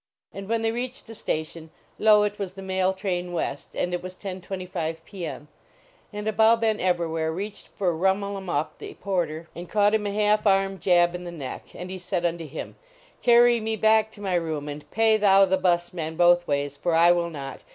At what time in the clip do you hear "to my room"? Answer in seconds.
14.13-14.67